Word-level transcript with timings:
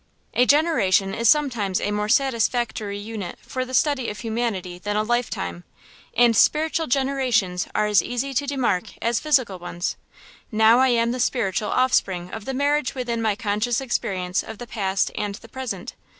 A 0.33 0.47
generation 0.47 1.13
is 1.13 1.29
sometimes 1.29 1.79
a 1.79 1.91
more 1.91 2.09
satisfactory 2.09 2.97
unit 2.97 3.37
for 3.39 3.63
the 3.63 3.75
study 3.75 4.09
of 4.09 4.21
humanity 4.21 4.79
than 4.79 4.95
a 4.95 5.03
lifetime; 5.03 5.63
and 6.17 6.35
spiritual 6.35 6.87
generations 6.87 7.67
are 7.75 7.85
as 7.85 8.01
easy 8.01 8.33
to 8.33 8.47
demark 8.47 8.95
as 8.99 9.19
physical 9.19 9.59
ones. 9.59 9.97
Now 10.51 10.79
I 10.79 10.87
am 10.87 11.11
the 11.11 11.19
spiritual 11.19 11.69
offspring 11.69 12.31
of 12.31 12.45
the 12.45 12.53
marriage 12.55 12.95
within 12.95 13.21
my 13.21 13.35
conscious 13.35 13.79
experience 13.79 14.41
of 14.41 14.57
the 14.57 14.65
Past 14.65 15.11
and 15.13 15.35
the 15.35 15.47
Present. 15.47 15.93